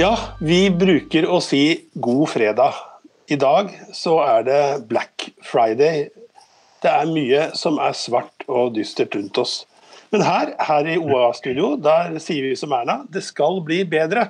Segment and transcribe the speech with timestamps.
[0.00, 2.76] Ja, vi bruker å si god fredag.
[3.28, 6.06] I dag så er det Black Friday.
[6.80, 9.58] Det er mye som er svart og dystert rundt oss.
[10.14, 14.24] Men her, her i OA-studio der sier vi som Erna det skal bli bedre.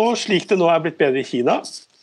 [0.00, 1.58] Og slik det nå er blitt bedre i Kina,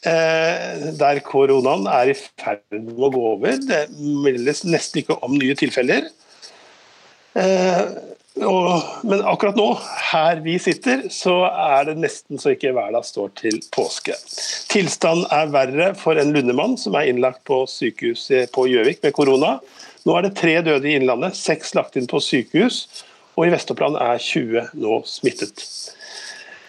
[0.06, 5.34] eh, der koronaen er i ferd med å gå over, det meldes nesten ikke om
[5.40, 6.12] nye tilfeller.
[8.40, 9.68] Eh, og, men akkurat nå,
[10.12, 14.16] her vi sitter, så er det nesten så ikke hverdag står til påske.
[14.72, 19.58] Tilstanden er verre for en lundemann som er innlagt på sykehuset på Gjøvik med korona.
[20.08, 22.88] Nå er det tre døde i Innlandet, seks lagt inn på sykehus,
[23.38, 25.62] og i Vestoppland er 20 nå smittet.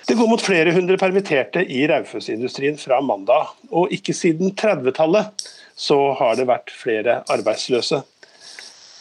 [0.06, 5.46] Det går mot flere hundre permitterte i Raufoss-industrien fra mandag, og ikke siden 30-tallet
[5.78, 8.02] så har det vært flere arbeidsløse.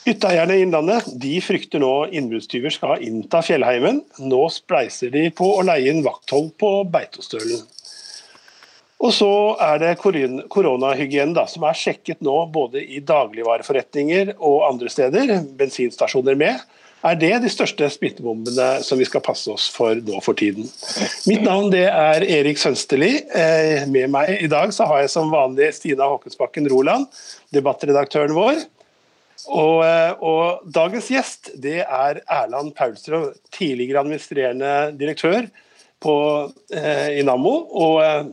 [0.01, 4.01] Hytteeierne i Innlandet de frykter nå innbruddstyver skal innta fjellheimen.
[4.25, 7.61] Nå spleiser de på å leie inn vakthold på Beitostølen.
[9.01, 15.39] Og så er det koronahygiene som er sjekket nå både i dagligvareforretninger og andre steder,
[15.57, 16.61] bensinstasjoner med.
[17.01, 20.67] Er det de største smittebombene som vi skal passe oss for nå for tiden?
[21.29, 23.15] Mitt navn det er Erik Sønsterli.
[23.33, 27.09] Eh, med meg i dag så har jeg som vanlig Stina Håkensbakken Roland,
[27.57, 28.61] debattredaktøren vår.
[29.49, 35.47] Og, eh, og, dagens gjest det er Erland Paulstrøm, tidligere administrerende direktør
[36.01, 36.15] på,
[36.73, 37.55] eh, i Nammo.
[37.71, 38.25] Og eh,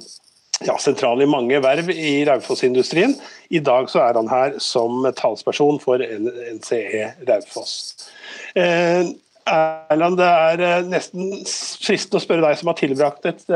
[0.67, 3.15] ja, sentral i mange verv i Raufoss-industrien.
[3.55, 8.11] I dag så er han her som talsperson for NCE Raufoss.
[8.59, 9.09] Eh,
[9.49, 13.47] Erland, det er eh, nesten fristende å spørre deg som har tilbrakt et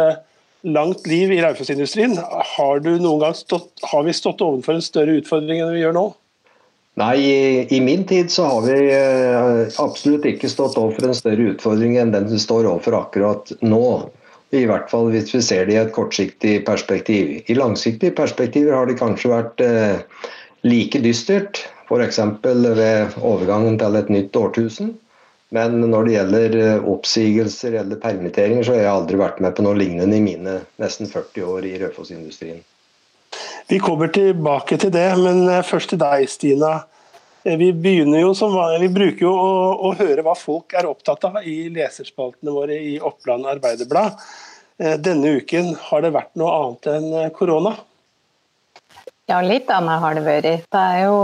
[0.63, 2.17] langt liv i Raufoss-industrien.
[2.17, 6.09] Har, har vi stått overfor en større utfordring enn vi gjør nå?
[7.01, 11.47] Nei, i, i, min tid så har vi eh, absolutt ikke stått overfor en større
[11.55, 14.11] utfordring enn den vi står overfor akkurat nå.
[14.53, 17.39] I hvert fall hvis vi ser det i et kortsiktig perspektiv.
[17.49, 20.27] I langsiktige perspektiver har det kanskje vært eh,
[20.69, 22.21] like dystert, f.eks.
[22.45, 24.93] ved overgangen til et nytt årtusen.
[25.53, 29.65] Men når det gjelder eh, oppsigelser eller permitteringer, så har jeg aldri vært med på
[29.65, 32.61] noe lignende i mine nesten 40 år i Raufoss-industrien.
[33.73, 36.73] Vi kommer tilbake til det, men eh, først til deg, Stina.
[37.45, 37.71] Eh, vi,
[38.37, 39.53] som, vi bruker jo å,
[39.89, 44.19] å, høre hva folk er opptatt av i leserspaltene våre i Oppland Arbeiderblad.
[44.77, 47.77] Eh, denne uken har det vært noe annet enn korona?
[49.31, 50.67] Ja, litt annet har det vært.
[50.75, 51.17] Det er jo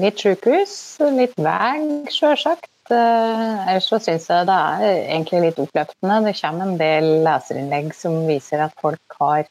[0.00, 0.78] litt sykehus,
[1.18, 2.70] litt vei, sjølsagt.
[2.86, 6.20] Ellers så syns jeg det er egentlig litt oppløftende.
[6.24, 9.50] Det kommer en del leserinnlegg som viser at folk har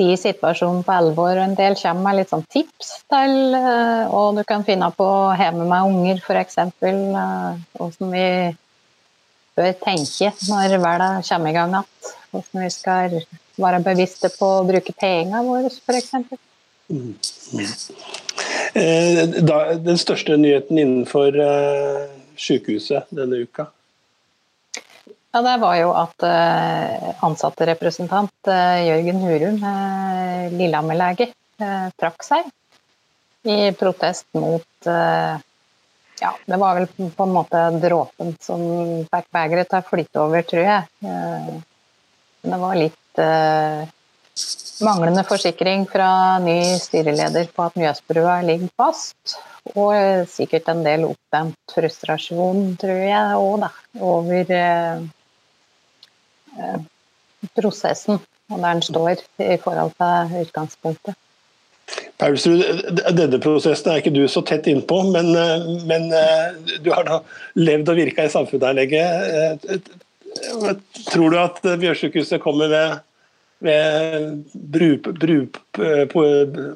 [0.00, 1.38] i situasjonen på alvor.
[1.40, 5.06] En del kommer med litt sånn tips til hva og du kan finne på
[5.38, 6.58] hjemme med unger, f.eks.
[6.58, 6.98] Eh,
[7.78, 8.26] hvordan vi
[9.58, 11.88] bør tenke når verden kommer i gang igjen.
[12.32, 13.16] Hvordan vi skal
[13.58, 16.12] være bevisste på å bruke pengene våre, f.eks.
[16.88, 17.14] Mm.
[18.78, 19.24] Eh,
[19.88, 21.42] den største nyheten innenfor
[22.38, 23.70] sykehuset denne uka?
[25.32, 31.32] Ja, Det var jo at uh, ansatterepresentant uh, Jørgen Hurum, uh, Lillehammer-lege,
[31.98, 32.46] trakk seg
[33.50, 38.62] i protest mot Ja, det var vel på en måte dråpen som
[39.10, 41.10] fikk begeret til å flyte over, tror jeg.
[42.46, 43.22] Det var litt
[44.86, 49.38] manglende forsikring fra ny styreleder på at Mjøsbrua ligger fast.
[49.74, 55.08] Og sikkert en del oppdemt frustrasjon, tror jeg òg, da, over Eh,
[57.58, 61.16] prosessen og der den står i forhold til utgangspunktet.
[62.18, 62.62] Paulsrud,
[63.16, 67.20] denne prosessen er ikke du så tett innpå, men, eh, men eh, du har da
[67.56, 69.78] levd og virka i samfunnet her lenge.
[71.08, 72.98] Tror du at Bjørnsykehuset kommer ved,
[73.64, 75.38] ved bru, bru,
[76.12, 76.24] på,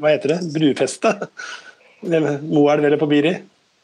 [0.00, 1.12] hva heter det, brufeste?
[2.02, 3.36] Moelv eller på Biri?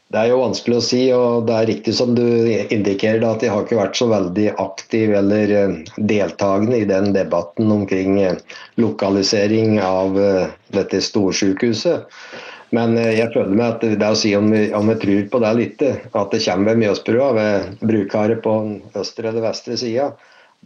[0.08, 2.24] Det er jo vanskelig å si, og det er riktig som du
[2.72, 7.68] indikerer at de har ikke vært så veldig aktiv eller eh, deltakende i den debatten
[7.74, 8.38] omkring eh,
[8.80, 12.08] lokalisering av eh, dette storsykehuset.
[12.72, 15.42] Men jeg føler meg at det er å si om vi, om vi tror på
[15.44, 18.56] det litt, at det kommer ved Mjøsbrua, ved brukere på
[19.00, 20.10] østre eller vestre sida,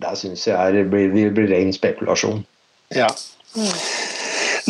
[0.02, 2.42] det syns jeg er, blir, blir ren spekulasjon.
[2.94, 3.10] Ja.
[3.54, 3.70] Mm.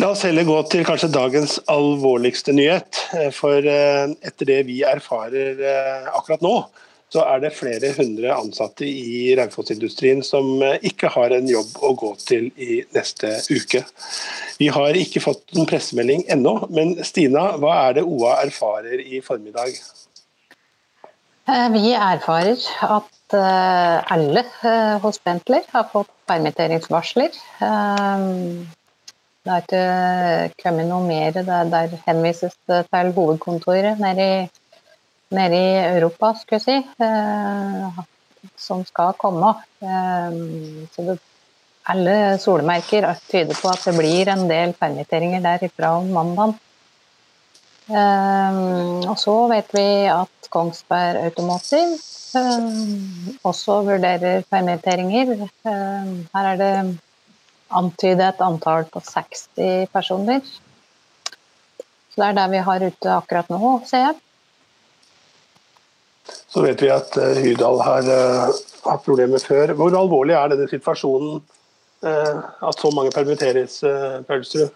[0.01, 2.97] La oss heller gå til kanskje dagens alvorligste nyhet.
[3.13, 6.53] Eh, for eh, etter det vi erfarer eh, akkurat nå,
[7.13, 12.09] så er det flere hundre ansatte i Raufoss-industrien som ikke har en jobb å gå
[12.23, 13.83] til i neste uke.
[14.57, 19.21] Vi har ikke fått en pressemelding ennå, men Stina, hva er det OA erfarer i
[19.21, 19.77] formiddag?
[21.75, 22.65] Vi erfarer
[22.97, 24.47] at alle
[25.05, 27.43] hos Bentler har fått permitteringsvarsler.
[29.43, 29.63] Det har
[30.47, 31.35] ikke kommet noe mer.
[31.35, 34.37] Der, der henvises det til hovedkontoret nede i,
[35.35, 37.99] nede i Europa, skulle jeg si, eh,
[38.55, 39.51] som skal komme.
[39.83, 40.39] Eh,
[40.95, 41.17] så det,
[41.91, 46.55] alle solmerker tyder på at det blir en del permitteringer der fra mandag.
[47.91, 48.59] Eh,
[49.11, 51.99] og så vet vi at Kongsberg Automotive
[53.43, 55.49] også vurderer permitteringer.
[55.65, 56.75] her er det
[57.79, 60.43] antyde et antall på 60 personer.
[62.13, 64.21] Så det er der vi har ute akkurat nå, ser jeg.
[66.53, 69.73] Så vet vi at uh, Hydal har uh, hatt problemer før.
[69.77, 71.39] Hvor alvorlig er denne situasjonen
[72.05, 72.35] uh,
[72.69, 74.69] at så mange permitteres, uh, Pølsrud?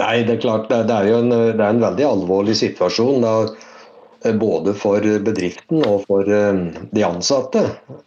[0.00, 3.26] Nei, det er klart det, det er jo en, det er en, veldig alvorlig situasjon.
[3.26, 7.62] Da, både for bedriften og for de ansatte.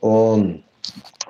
[0.06, 0.46] Og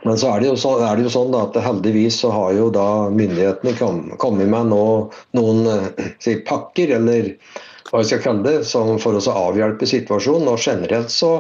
[0.04, 2.88] men så er det så, er det jo sånn at heldigvis så har jo da
[3.14, 4.86] myndighetene kom, kommet med nå,
[5.38, 7.32] noen eh, si, pakker, eller
[7.94, 10.50] hva vi skal kalle det, som for å avhjelpe situasjonen.
[10.50, 11.32] Og generelt så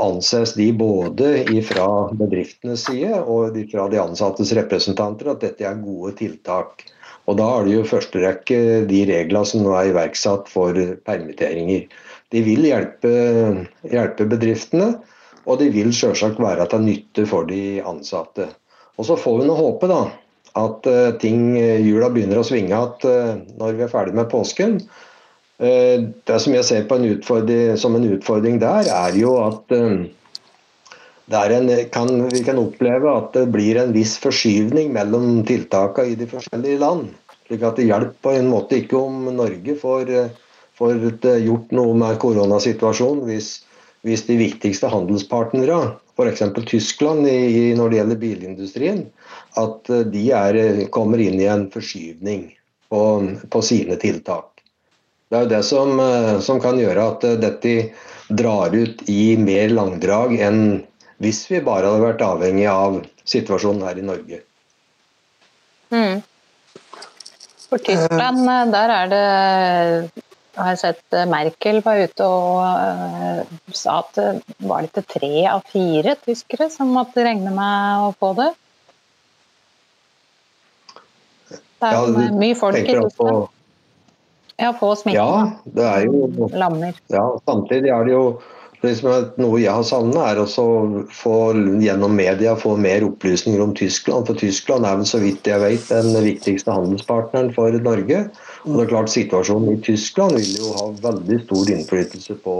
[0.00, 6.14] anses de både fra bedriftenes side og fra de ansattes representanter at dette er gode
[6.22, 6.86] tiltak.
[7.28, 10.72] Og Da er det jo første rekke de reglene som nå er iverksatt for
[11.04, 11.84] permitteringer.
[12.32, 13.12] De vil hjelpe,
[13.84, 14.94] hjelpe bedriftene.
[15.48, 18.50] Og det vil selvsagt være til nytte for de ansatte.
[18.98, 20.02] Og Så får vi nå håpe da,
[20.58, 24.30] at uh, ting, eh, jula begynner å svinge igjen uh, når vi er ferdig med
[24.32, 24.80] påsken.
[25.58, 32.12] Det som jeg ser på en som en utfordring der, er jo at en, kan,
[32.30, 37.08] vi kan oppleve at det blir en viss forskyvning mellom tiltakene i de forskjellige land.
[37.48, 40.14] slik at Det hjelper på en måte ikke om Norge får,
[40.78, 40.94] får
[41.42, 43.50] gjort noe med koronasituasjonen hvis
[44.06, 45.78] hvis de viktigste handelspartnere,
[46.18, 46.42] f.eks.
[46.66, 47.26] Tyskland
[47.78, 49.02] når det gjelder bilindustrien,
[49.58, 52.48] at eh, de er, eh, kommer inn i en forskyvning
[52.90, 53.02] på,
[53.50, 54.62] på, sine tiltak.
[55.28, 57.74] Det er jo det som, eh, som, kan gjøre at dette
[58.28, 60.62] drar ut i mer langdrag enn
[61.22, 64.42] hvis vi bare hadde vært avhengig av situasjonen her i Norge.
[65.90, 66.20] Mm.
[67.68, 70.27] For Tyskland, der er det
[70.58, 75.12] jeg har sett eh, Merkel var ute og uh, sa at det var det ikke
[75.12, 78.48] tre av fire tyskere som måtte regne med å få det.
[81.78, 83.54] Det er ja, mye folk i Tyskland.
[84.58, 85.20] Ja, få smitten.
[85.22, 86.96] Ja, det er jo Lammer.
[87.14, 88.24] Ja, samtidig er det jo
[88.82, 90.46] noe jeg har savnet, er å
[91.10, 91.34] få
[91.82, 94.26] gjennom media få mer opplysninger om Tyskland.
[94.28, 98.28] For Tyskland er vel så vidt jeg vet den viktigste handelspartneren for Norge.
[98.64, 102.56] Og det er klart Situasjonen i Tyskland vil jo ha veldig stor innflytelse på,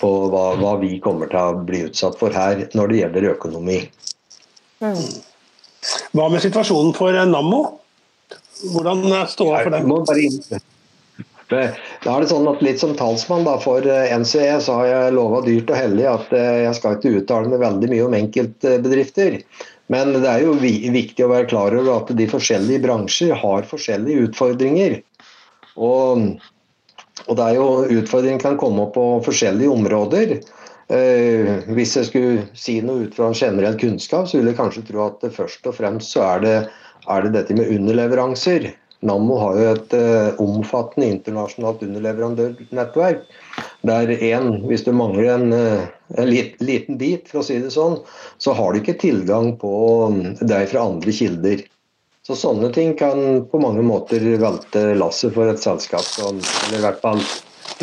[0.00, 3.80] på hva, hva, vi kommer til å bli utsatt for her når det gjelder økonomi.
[4.80, 7.62] Hva med situasjonen for Nammo?
[8.74, 10.60] Hvordan står det for dem?
[11.50, 15.16] Da er det sånn at Litt som talsmann da, for eh, NCE så har jeg
[15.16, 19.40] lova dyrt og hellig at eh, jeg skal ikke uttale meg veldig mye om enkeltbedrifter.
[19.90, 24.28] Men det er jo viktig å være klar over at de forskjellige bransjer har forskjellige
[24.28, 25.00] utfordringer.
[25.74, 26.28] Og,
[27.26, 27.68] og det er jo
[27.98, 30.36] Utfordringen kan komme opp på forskjellige områder.
[30.90, 34.86] Eh, hvis jeg skulle si noe ut fra en generell kunnskap, så ville jeg kanskje
[34.88, 36.54] tro at først og fremst så er det,
[37.10, 38.70] er det dette med underleveranser.
[39.06, 43.22] Nammo har jo et uh, omfattende internasjonalt underleverandørnettverk.
[43.88, 45.86] Der en, hvis du mangler en, uh,
[46.20, 47.96] en lit, liten bit, for å si det sånn,
[48.36, 49.72] så har du ikke tilgang på
[50.10, 51.64] um, deg fra andre kilder.
[52.26, 56.36] Så Sånne ting kan på mange måter velte lasset for et selskap som
[56.68, 57.22] Eller i hvert fall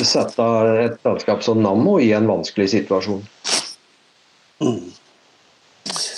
[0.05, 0.45] sette
[0.83, 3.23] et selskap som Nammo i en vanskelig situasjon.
[4.61, 4.91] Mm.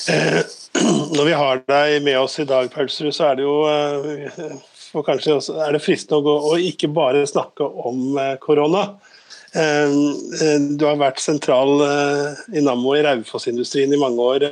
[0.09, 0.41] Eh,
[1.15, 4.59] når vi har deg med oss i dag, Pølsrud, så er det jo eh,
[4.89, 8.86] for kanskje er det fristende å, gå, og ikke bare snakke om eh, korona.
[9.53, 9.96] Eh,
[10.41, 11.75] eh, du har vært sentral
[12.53, 14.48] i Nammo i Raufoss-industrien i mange år.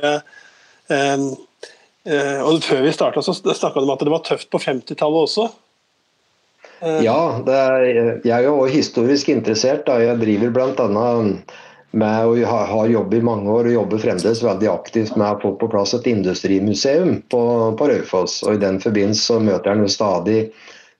[2.08, 5.48] Og Før vi starta, snakka du om at det var tøft på 50-tallet også.
[7.02, 7.82] Ja, er,
[8.22, 9.82] jeg er jo historisk interessert.
[9.88, 9.98] Da.
[10.00, 10.86] Jeg driver bl.a
[11.90, 15.40] med å ha, ha jobbet i mange år og jobber fremdeles veldig aktivt med å
[15.42, 17.42] få på plass et industrimuseum på,
[17.78, 18.42] på Raufoss.
[18.44, 20.38] Og I den forbindelse møter jeg stadig,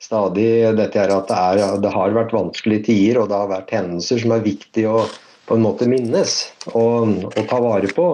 [0.01, 3.75] stadig dette her at det, er, det, har vært vanskelige tider og det har vært
[3.77, 5.09] hendelser som er viktige å
[5.49, 6.33] på en måte minnes
[6.77, 8.09] og, og ta vare på.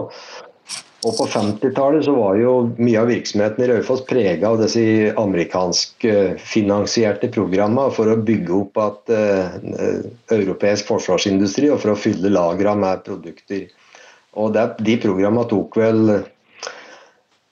[1.04, 7.28] Og På 50-tallet så var jo mye av virksomheten i Raufoss prega av disse amerikanskfinansierte
[7.34, 9.52] programmene for å bygge opp at uh,
[10.32, 13.68] europeisk forsvarsindustri og for å fylle lagrene med produkter.
[14.40, 16.24] Og det, de programmene tok vel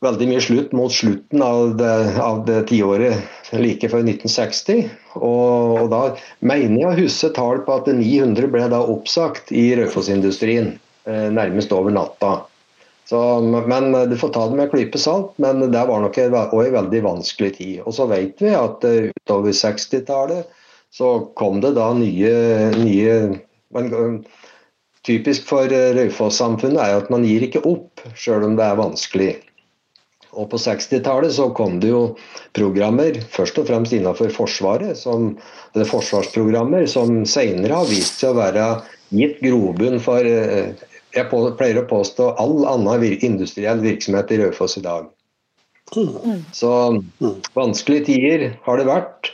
[0.03, 4.89] veldig mye slutt mot slutten av det, av det tiåret like før 1960.
[5.21, 9.77] Og, og, da mener jeg å huske tall på at 900 ble da oppsagt i
[9.79, 10.69] Raufoss-industrien
[11.05, 12.31] eh, nærmest over natta.
[13.13, 13.21] Så,
[13.69, 16.77] men Du får ta det med en klype salt, men det var nok en, en
[16.79, 17.83] veldig vanskelig tid.
[17.85, 20.49] Og så vet vi at uh, utover 60-tallet
[20.93, 22.33] så kom det da nye,
[22.79, 23.19] nye
[23.77, 24.23] men,
[25.03, 29.33] Typisk for Raufoss-samfunnet er at man gir ikke opp, sjøl om det er vanskelig.
[30.33, 32.03] Og På 60-tallet så kom det jo
[32.57, 35.33] programmer, først og fremst innenfor Forsvaret, som,
[35.75, 38.69] forsvarsprogrammer som senere har vist seg å være
[39.13, 40.71] gitt grobunn for eh,
[41.17, 45.11] jeg pleier å påstå all annen industriell virksomhet i Raufoss i dag.
[46.57, 46.73] Så
[47.57, 49.33] vanskelige tider har det vært.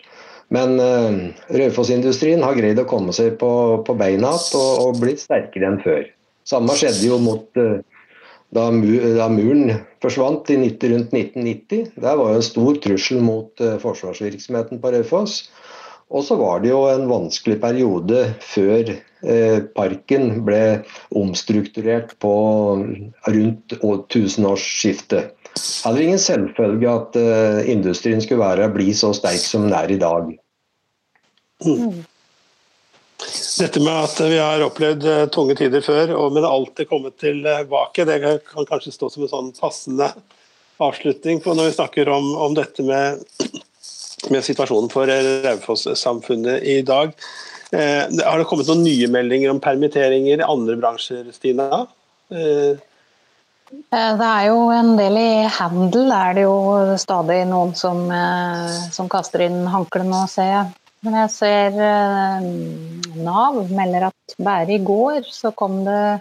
[0.55, 3.51] Men uh, Raufoss-industrien har greid å komme seg på,
[3.85, 6.07] på beina igjen og, og, blitt sterkere enn før.
[6.49, 7.77] Samme skjedde jo mot uh,
[8.57, 11.91] da, da, muren forsvant i 90, rundt 1990.
[12.01, 15.43] Der var jo en stor trussel mot uh, forsvarsvirksomheten på Raufoss.
[16.09, 20.63] Og så var det jo en vanskelig periode før eh, parken ble
[21.21, 22.35] omstrukturert på
[23.29, 23.75] rundt
[24.15, 25.35] tusenårsskiftet.
[25.59, 29.93] Det var ingen selvfølge at eh, industrien skulle være, bli så sterk som den er
[29.93, 30.33] i dag.
[31.67, 32.01] Mm.
[33.59, 38.09] Dette med at vi har opplevd eh, tunge tider før, og men alltid kommet tilbake,
[38.09, 40.13] det kan kanskje stå som en sånn passende
[40.81, 43.25] avslutning på når vi snakker om, om dette med,
[44.31, 45.11] med, situasjonen for
[45.45, 47.15] Raufoss-samfunnet i dag.
[47.71, 51.85] Eh, har det kommet noen nye meldinger om permitteringer i andre bransjer, Stina?
[52.33, 52.75] Eh.
[53.93, 56.59] eh det er jo en del i handel, er det jo
[57.01, 58.07] stadig noen som,
[58.95, 60.77] som kaster inn håndklærne nå, ser jeg.
[61.07, 62.47] Men jeg ser eh,
[63.23, 66.21] Nav melder at bare i går så kom det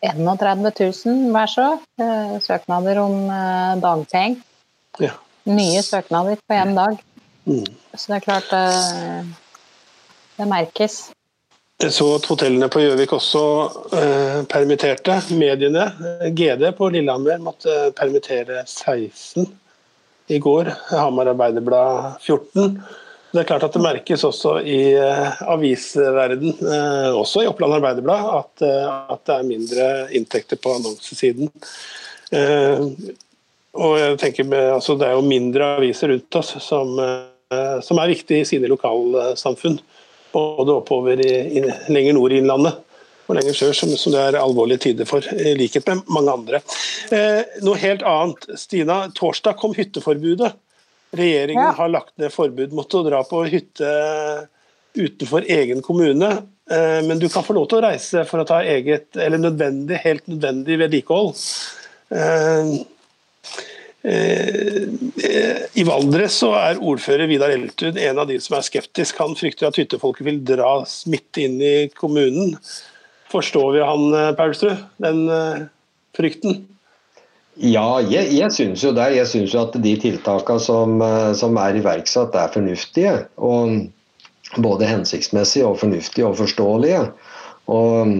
[0.00, 1.66] 31 000 hver så
[2.00, 4.40] eh, søknader om eh, dagpenger.
[5.04, 5.12] Ja.
[5.48, 6.98] Nye søknader på én dag.
[7.46, 7.64] Mm.
[7.94, 8.52] Så det er klart
[10.36, 11.10] det merkes.
[11.80, 13.42] Jeg så at hotellene på Gjøvik også
[13.96, 15.14] eh, permitterte.
[15.32, 15.86] Mediene,
[16.36, 19.46] GD på Lillehammer, måtte permittere 16
[20.28, 20.68] i går.
[20.90, 22.76] Hamar Arbeiderblad 14.
[23.30, 28.28] Det er klart at det merkes også i eh, avisverden, eh, også i Oppland Arbeiderblad,
[28.42, 28.66] at,
[29.16, 29.88] at, det er mindre
[30.20, 31.48] inntekter på annonsesiden.
[33.76, 36.96] Og jeg tenker altså, Det er jo mindre aviser rundt oss som,
[37.86, 39.78] som er viktige i sine lokalsamfunn.
[40.34, 42.80] Både oppover i, i, lenger nord i Innlandet
[43.30, 46.60] og lenger sør, som, som, det er alvorlige tider for, i likhet med mange andre.
[47.62, 48.48] noe helt annet.
[48.58, 50.50] Stina, torsdag kom hytteforbudet.
[51.14, 51.74] Regjeringen ja.
[51.78, 53.90] har lagt ned forbud mot å dra på hytte
[54.94, 56.30] utenfor egen kommune.
[56.70, 59.98] Eh, men du kan få lov til å reise for å ta eget, eller nødvendig,
[60.04, 61.34] helt nødvendig vedlikehold.
[62.14, 62.74] Eh, eh,
[64.00, 69.18] I Valdres så er ordfører Vidar Eltud en av de som er skeptisk.
[69.20, 72.56] Han frykter at hyttefolket vil dra smitte inn i kommunen.
[73.30, 75.26] Forstår vi han, Paulsrud, den
[76.16, 76.62] frykten?
[77.60, 79.10] Ja, jeg, jeg syns jo det.
[79.18, 83.16] Jeg syns jo at de tiltakene som, eh, som, er iverksatt, er fornuftige.
[83.36, 87.02] Og både hensiktsmessige og fornuftige og forståelige.
[87.70, 88.14] Og,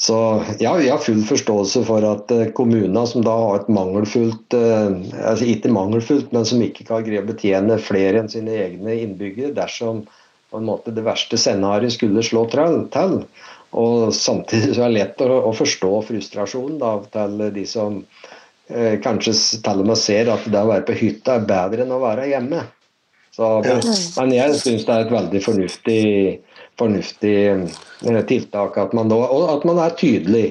[0.00, 0.16] så
[0.62, 4.96] ja, vi har full forståelse for at eh, kommuner som da har et mangelfullt eh,
[5.20, 9.52] altså Ikke mangelfullt, men som ikke kan greie å betjene flere enn sine egne innbyggere
[9.60, 10.06] dersom
[10.50, 13.20] på en måte det verste scenarioet skulle slå til.
[13.78, 18.00] Og samtidig så er det lett å, å forstå frustrasjonen da, til de som
[18.70, 19.32] Eh, kanskje
[19.64, 22.28] til og med ser at det å være på hytta er bedre enn å være
[22.30, 22.62] hjemme.
[23.34, 26.02] Så, men jeg syns det er et veldig fornuftig,
[26.80, 30.48] fornuftig eh, tiltak at man, da, og at man er tydelig.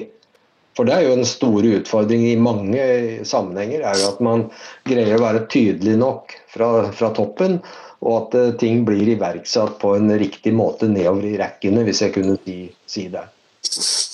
[0.78, 2.82] For det er jo en stor utfordring i mange
[3.26, 4.46] sammenhenger, er jo at man
[4.88, 7.58] greier å være tydelig nok fra, fra toppen,
[8.00, 12.14] og at uh, ting blir iverksatt på en riktig måte nedover i rekkene, hvis jeg
[12.14, 13.26] kunne si, si det.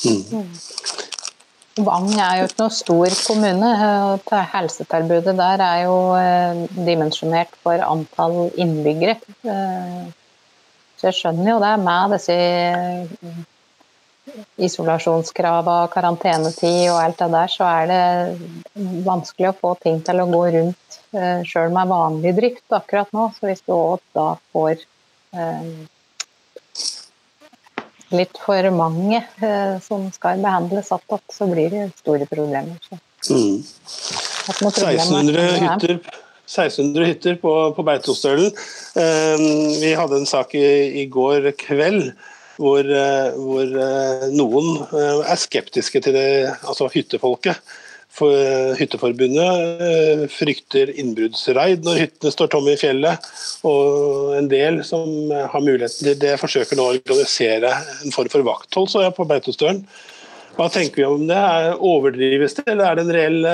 [0.08, 0.49] Mm.
[1.87, 3.70] Vang er jo ikke noe stor kommune.
[4.56, 9.18] Helsetilbudet der er jo eh, dimensjonert for antall innbyggere.
[10.97, 13.43] Eh, så jeg skjønner jo det med disse eh,
[14.67, 18.03] isolasjonskravene, karantenetid og alt det der, så er det
[19.07, 20.99] vanskelig å få ting til å gå rundt
[21.49, 23.31] sjøl med vanlig drift akkurat nå.
[23.37, 24.83] Så hvis du òg da får
[28.15, 32.76] litt for mange eh, som skal behandles attåt, så blir det store problemer.
[33.31, 33.62] Mm.
[34.47, 35.99] 1600 hytter,
[36.47, 38.49] 1600 hytter på, på Beitostølen.
[38.99, 39.47] Eh,
[39.83, 40.67] vi hadde en sak i,
[41.03, 42.12] i går kveld
[42.57, 42.87] hvor,
[43.37, 43.73] hvor
[44.33, 46.29] noen er skeptiske til det,
[46.65, 47.61] altså hyttefolket.
[48.17, 48.33] For
[48.79, 53.26] Hytteforbundet frykter innbruddsraid når hyttene står tomme i fjellet.
[53.69, 57.75] Og en del som har muligheten til det, forsøker nå å organisere
[58.07, 59.85] en form for vakthold så jeg på Beitostølen.
[60.57, 61.43] Hva tenker vi om det?
[61.85, 63.49] Overdrives det, eller er det en reell,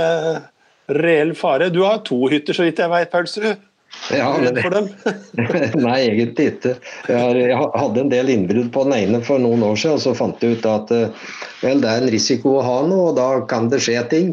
[0.88, 1.70] reell fare?
[1.70, 3.68] Du har to hytter, så vidt jeg vet, Paulsrud?
[4.10, 4.88] Ja, men,
[5.86, 6.72] nei, egentlig ikke.
[7.06, 10.42] Jeg, hadde en del innbrudd på den ene for noen år siden, og så fant
[10.42, 11.28] jeg ut at eh,
[11.60, 14.32] vel, det er en risiko å ha noe, og da kan det skje ting.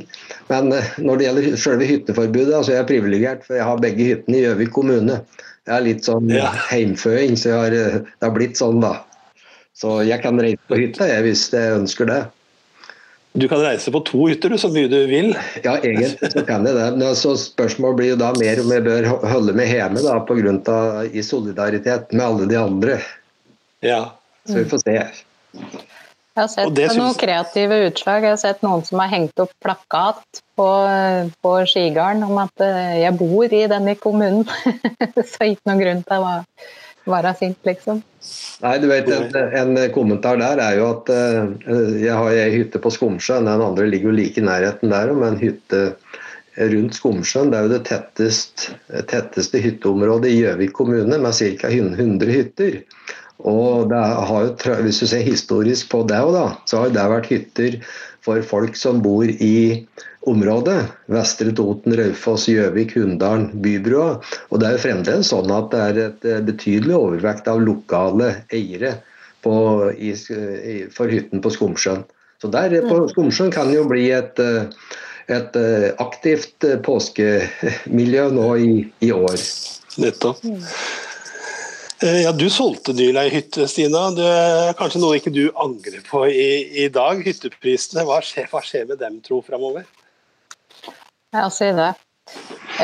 [0.50, 3.84] Men eh, når det gjelder selve hytteforbudet, så altså jeg er privilegert, for jeg har
[3.84, 5.20] begge hyttene i Gjøvik kommune.
[5.68, 6.50] Jeg er litt sånn ja.
[6.72, 8.96] heimføing, så har, eh, det har blitt sånn, da.
[9.78, 12.24] Så jeg kan reise på hytta jeg, hvis jeg ønsker det.
[13.38, 15.36] Du kan reise på to hytter så mye du vil.
[15.62, 16.88] Ja, egentlig så kan jeg det.
[16.98, 20.40] Men så Spørsmålet blir jo da mer om jeg bør holde meg hjemme da, på
[20.40, 22.98] grunn av, i solidaritet med alle de andre.
[23.86, 24.02] Ja.
[24.50, 24.98] Så vi får se.
[26.40, 26.98] Jeg har sett synes...
[26.98, 28.26] noen kreative utslag.
[28.26, 30.68] Jeg har sett noen som har hengt opp plakat på,
[31.44, 34.48] på skigarden om at eh, 'jeg bor i denne kommunen'.
[35.32, 36.38] så ikke noen grunn til å
[37.12, 38.02] være sint, liksom.
[38.64, 42.82] Nei, du vet, en, en, kommentar der er jo at uh, jeg har ei hytte
[42.84, 43.48] på Skomsjøen.
[43.48, 45.86] Den andre ligger jo like i nærheten der, men hytte
[46.60, 48.70] rundt Skomsjøen det er jo det tettest,
[49.08, 51.72] tetteste hytteområdet i Gjøvik kommune med ca.
[51.72, 52.82] 100 hytter.
[53.48, 57.80] Og jo, Hvis du ser historisk på det, da, så har det vært hytter
[58.26, 59.88] for folk som bor i
[60.28, 60.84] området.
[61.12, 64.20] Vestre Toten, Raufoss, Gjøvik, Hunndalen, Bybrua.
[64.50, 68.34] Og det er jo fremdeles sånn at det er et eh, betydelig overvekt av lokale
[68.54, 68.98] eiere
[69.46, 69.54] på,
[69.96, 70.14] i,
[70.94, 72.04] for hytten på Skomsjøen.
[72.40, 73.10] Så der på mm.
[73.14, 74.72] Skomsjøen kan jo bli et, eh,
[75.32, 78.74] et eh, aktivt påskemiljø nå i,
[79.04, 79.38] i år.
[80.00, 80.44] Nettopp.
[80.44, 80.66] Mm.
[82.00, 84.06] Ja, Du solgte nylig ei hytte, Stina.
[84.16, 87.20] Det er kanskje noe ikke du angrer på i, i dag?
[87.26, 89.84] Hytteprisene, hva skjer, hva skjer med dem, tro, framover?
[91.32, 91.94] Ja, si det.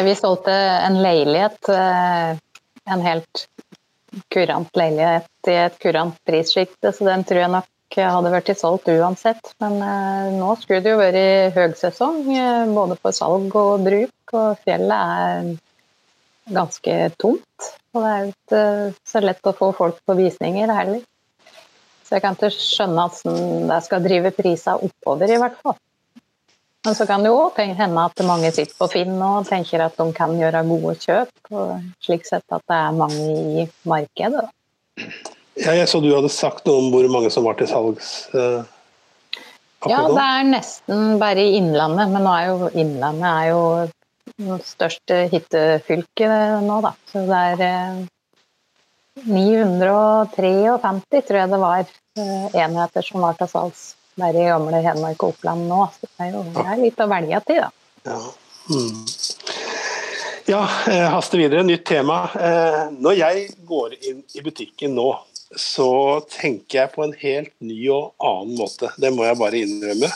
[0.04, 2.38] Vi solgte en leilighet, eh,
[2.86, 3.48] en helt
[4.30, 9.54] kurant leilighet i et kurant prissjikte, så den tror jeg nok hadde vært solgt uansett.
[9.64, 14.62] Men eh, nå skulle det jo vært høgsesong, eh, både for salg og bruk, og
[14.62, 15.50] fjellet er
[16.54, 17.72] ganske tomt.
[17.96, 18.64] Og det er jo ikke
[19.10, 21.02] så lett å få folk på visninger heller.
[22.06, 23.24] Så jeg kan ikke skjønne at
[23.72, 25.80] det skal drive prisene oppover, i hvert fall.
[26.86, 30.06] Men så kan det jo hende at mange sitter på Finn og tenker at de
[30.14, 31.72] kan gjøre gode kjøp, og
[32.06, 34.46] slik sett at det er mange i markedet.
[35.56, 38.12] Ja, jeg så du hadde sagt noe om hvor mange som var til salgs?
[38.36, 38.62] Eh,
[39.90, 43.64] ja, det er nesten bare i Innlandet, men nå er jo Innlandet er jo
[44.36, 46.94] det største hyttefylket nå, da.
[47.10, 48.02] Så det er eh,
[49.26, 55.24] 953, tror jeg det var, eh, enheter som var til salgs bare i gamle Hedmark
[55.24, 55.84] og Oppland nå.
[55.96, 57.70] Så det er jo det er litt å velge til, da.
[58.06, 58.20] Ja.
[58.66, 59.06] Mm.
[60.50, 61.64] ja, eh, haste videre.
[61.68, 62.24] Nytt tema.
[62.34, 65.10] Eh, når jeg går inn i butikken nå,
[65.56, 65.90] så
[66.32, 68.92] tenker jeg på en helt ny og annen måte.
[69.02, 70.10] Det må jeg bare innrømme.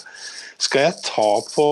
[0.59, 1.67] Skal jeg ta, på,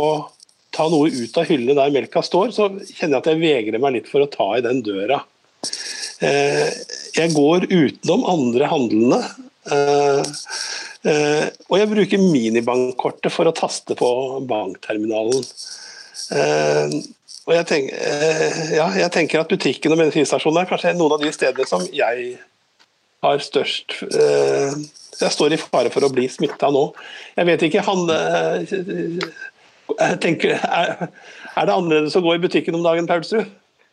[0.75, 3.97] ta noe ut av hyllene der melka står, så kjenner jeg at jeg vegrer meg
[3.97, 5.23] litt for å ta i den døra.
[6.23, 6.69] Eh,
[7.17, 9.21] jeg går utenom andre handlende.
[11.07, 14.09] Uh, og jeg bruker minibankkortet for å taste på
[14.49, 15.45] bankterminalen.
[16.33, 16.97] Uh,
[17.47, 21.23] og jeg, tenk, uh, ja, jeg, tenker at butikken og bensinstasjonen er kanskje noen av
[21.23, 22.33] de stedene som jeg
[23.23, 26.83] har størst Jeg står i fare for å bli smitta nå.
[27.39, 28.03] Jeg vet ikke, han
[30.21, 33.47] tenker, er, er, det annerledes å gå i butikken om dagen, Paulsrud?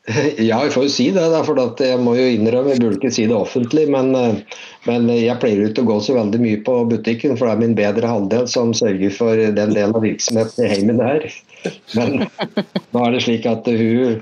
[0.49, 1.25] Ja, jeg får jo si det.
[1.47, 5.39] for jeg må jo innrømme, jeg burde ikke si det offentlig, men, eh, men jeg
[5.41, 8.49] pleier ikke å gå så veldig mye på butikken, for det er min bedre halvdel
[8.51, 11.29] som sørger for den delen av virksomheten i heimen her.
[11.97, 14.21] Men nå er det slik at hun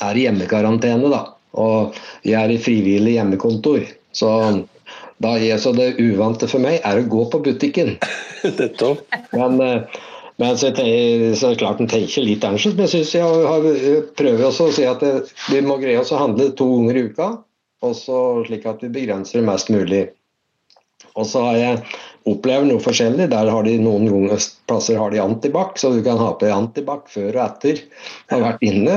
[0.00, 1.24] er i hjemmekarantene, da.
[1.60, 3.82] Og jeg er i frivillig hjemmekontor.
[4.16, 4.30] Så,
[5.20, 7.98] da, så det uvante for meg er å gå på butikken.
[9.36, 10.00] Men eh,
[10.40, 10.70] men så,
[11.36, 12.72] så klart en tenker litt annerledes.
[12.72, 13.66] Men jeg synes jeg har,
[14.16, 15.10] prøver også å si at det,
[15.52, 17.26] vi må greie oss å handle to ganger i uka.
[17.84, 20.06] Også slik at vi begrenser det mest mulig.
[21.12, 21.82] Og så har jeg
[22.30, 23.28] opplevd noe forskjellig.
[23.32, 27.12] Der har de Noen ganger plasser har de antibac, så du kan ha på antibac
[27.12, 28.96] før og etter å ha vært inne.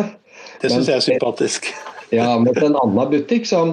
[0.64, 1.74] Det syns jeg er sympatisk.
[2.14, 3.72] Ja, men en annen butikk som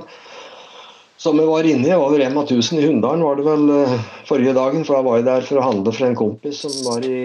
[1.20, 4.54] som jeg var inne i, over Rema 1000 i Hunndalen var det vel uh, forrige
[4.56, 4.86] dagen.
[4.88, 7.18] For da var jeg der for å handle for en kompis som var i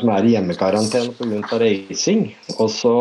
[0.00, 1.58] som er i hjemmekarantene pga.
[1.62, 2.26] reising.
[2.58, 2.94] Og, så,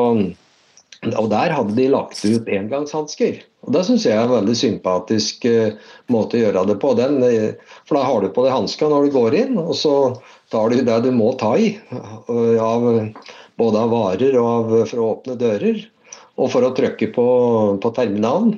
[1.12, 3.42] og der hadde de lagt ut engangshansker.
[3.66, 5.76] Og Det syns jeg er en veldig sympatisk uh,
[6.14, 6.96] måte å gjøre det på.
[6.98, 9.96] Den, uh, for Da har du på deg hanska når du går inn, og så
[10.54, 11.76] tar du det du må ta i.
[11.92, 12.88] Av,
[13.62, 15.84] både av varer og av, for å åpne dører,
[16.42, 17.28] og for å trykke på,
[17.84, 18.58] på terminalen.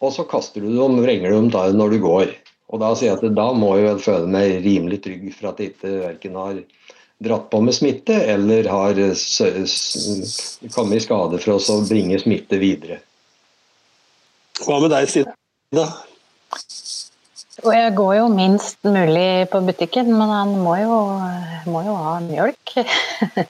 [0.00, 2.32] Og så kaster du dem, vrenger du dem da når du går.
[2.70, 5.62] Og Da sier jeg at da må jeg vel føle meg rimelig trygg for at
[5.62, 6.60] jeg ikke verken har
[7.20, 9.00] dratt på med smitte eller har
[10.74, 13.00] kommet i skade for oss å bringe smitte videre.
[14.60, 15.34] Hva med deg, Stina?
[17.60, 20.98] Og jeg går jo minst mulig på butikken, men han må jo,
[21.68, 22.74] må jo ha mjølk.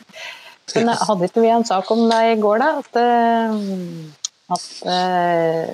[0.75, 2.71] men hadde ikke vi en sak om det i går, da?
[2.81, 3.51] At, eh,
[4.57, 5.69] at eh,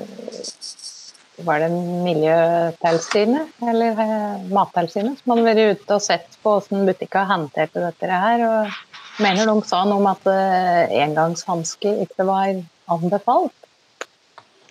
[1.44, 1.68] var det
[2.04, 8.10] Miljøtilsynet eller eh, Mattilsynet som hadde vært ute og sett på hvordan butikker håndterte dette
[8.10, 8.44] her.
[8.46, 12.54] og Mener de sa noe om at eh, engangshansker ikke var
[12.92, 13.54] anbefalt.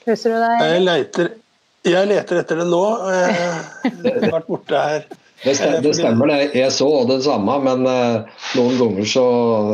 [0.05, 0.55] Husker du det?
[0.61, 1.31] Jeg leter,
[1.85, 2.83] jeg leter etter det nå.
[3.13, 3.37] Jeg
[4.23, 5.07] har vært borte her.
[5.43, 6.55] Det, det stemmer, det.
[6.57, 8.23] Jeg så det samme, men uh,
[8.55, 9.25] noen ganger så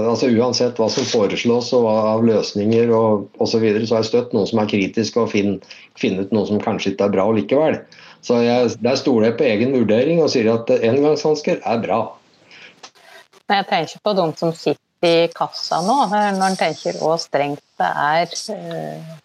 [0.10, 4.10] altså Uansett hva som foreslås og av løsninger og osv., så, videre, så har jeg
[4.10, 7.28] støtt noen som er kritiske og finner finn ut noe som kanskje ikke er bra
[7.38, 7.80] likevel.
[8.26, 12.04] Så jeg, Der stoler jeg på egen vurdering og sier at engangshansker er bra.
[13.52, 17.89] Jeg tenker på de som sitter i kassa nå, når en tenker hvor strengt det
[17.89, 19.19] er uh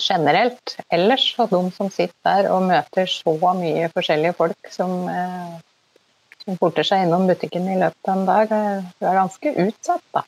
[0.00, 5.54] generelt ellers, og de som sitter der og møter så mye forskjellige folk som, eh,
[6.44, 10.04] som porter seg innom butikken i løpet av en dag, eh, du er ganske utsatt,
[10.16, 10.26] da.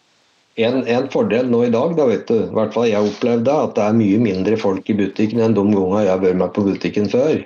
[0.60, 3.76] En, en, fordel nå i dag, da vet du, i hvert fall jeg opplevde, at
[3.78, 6.64] det er mye mindre folk i butikken enn de gangene jeg har vært med på
[6.66, 7.38] butikken før.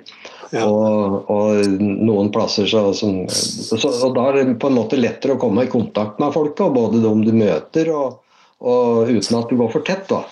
[0.51, 0.65] Ja.
[0.67, 5.35] Og, og, noen plasser så, som, så, og Da er det på en måte lettere
[5.35, 8.19] å komme i kontakt med folk, både de du møter, og,
[8.59, 10.03] og uten at du går for tett.
[10.11, 10.25] da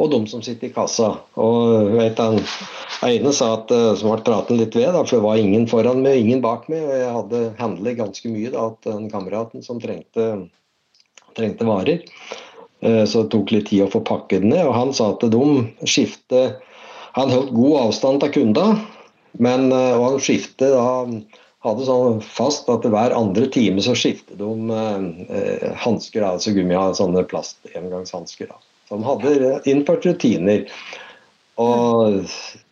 [0.00, 1.10] og de som sitter i kassa.
[1.40, 2.38] Og vet han,
[3.06, 6.00] ene sa at, eh, som ble pratet litt ved, da, for det var ingen foran
[6.04, 6.86] meg ingen bak meg.
[6.86, 10.30] og Jeg hadde handlet ganske mye da, til den kameraten som trengte,
[11.36, 12.06] trengte varer.
[12.80, 14.64] Eh, så det tok litt tid å få pakket ned.
[14.64, 15.44] og Han sa at de
[15.84, 16.56] skifter
[17.18, 18.76] Han holdt god avstand til kunder,
[19.42, 20.84] men eh, og han skifter da
[21.66, 27.26] hadde sånn fast at hver andre time så skiftet de eh, hansker, altså gummi, sånne
[27.28, 28.54] plast-engangshansker.
[28.90, 30.64] De hadde innført rutiner.
[31.60, 32.24] Og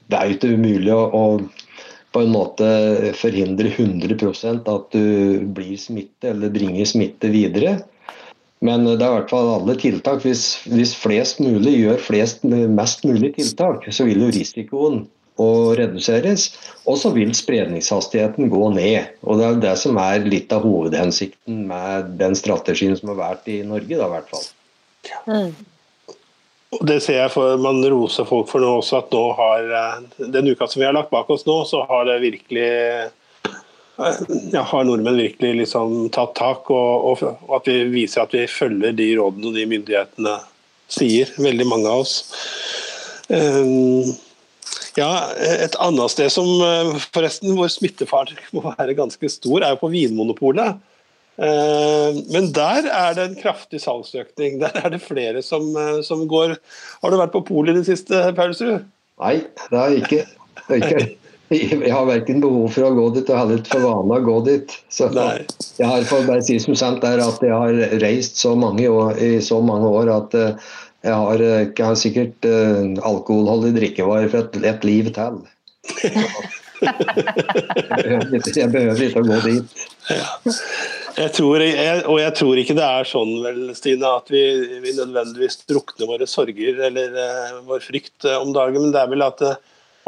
[0.08, 1.24] det er jo ikke umulig å,
[2.14, 2.68] på en måte
[3.18, 7.78] forhindre 100% at du blir smitte eller bringer smitte videre.
[8.64, 10.24] Men det er i hvert fall alle tiltak.
[10.26, 15.04] Hvis, hvis flest mulig gjør flest, mest mulig tiltak, så vil jo risikoen
[15.78, 16.48] reduseres.
[16.88, 19.14] Og så vil spredningshastigheten gå ned.
[19.22, 23.50] Og Det er det som er litt av hovedhensikten med den strategien som har vært
[23.52, 24.48] i Norge, da, i hvert fall.
[25.28, 25.52] Mm.
[26.68, 30.50] Det ser jeg for man roser folk for nå også, at nå har eh, den
[30.52, 33.06] uka som vi har lagt bak oss nå, så har det virkelig eh,
[34.52, 38.44] ja, har nordmenn virkelig liksom tatt tak, og, og, og, at vi viser at vi
[38.52, 40.36] følger de rådene og de myndighetene
[40.92, 42.14] sier, veldig mange av oss.
[43.28, 44.12] Um,
[44.96, 46.48] ja, Et annet sted som
[47.12, 50.76] forresten hvor smittefaren må være ganske stor, er jo på Vinmonopolet.
[51.38, 54.58] Eh, men der er det en kraftig salgsøkning.
[54.62, 56.56] Der er det flere som, eh, som går
[57.02, 58.82] Har du vært på polet i det siste, Paulsrud?
[59.22, 59.36] Nei,
[59.70, 60.24] det har jeg ikke.
[60.74, 61.08] ikke.
[61.48, 64.36] Jeg har verken behov for å gå dit og heller ikke for vane å gå
[64.44, 64.74] dit.
[64.92, 67.72] Så jeg har for bare si som sant er at jeg har
[68.02, 70.52] reist så mange år, i så mange år at eh,
[71.06, 75.38] jeg har, jeg har sikkert uh, alkoholholdig drikkevarer for et, et liv til.
[78.58, 79.68] jeg behøver ikke å gå dit.
[80.10, 80.26] Ja.
[81.18, 84.42] Jeg tror, jeg, og jeg tror ikke det er sånn vel, Stine, at vi,
[84.84, 88.84] vi nødvendigvis drukner våre sorger eller uh, vår frykt uh, om dagen.
[88.84, 89.56] Men det er vel at, uh,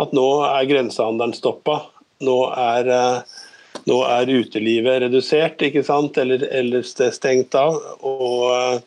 [0.04, 1.80] at nå er grensehandelen stoppa.
[2.22, 2.90] Nå er,
[3.88, 6.20] nå er utelivet redusert, ikke sant?
[6.20, 7.80] Eller, eller stengt av.
[8.06, 8.84] Og